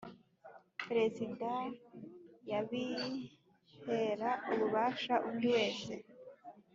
[0.85, 1.49] Perezida
[2.51, 5.91] yabihera ububasha undi wese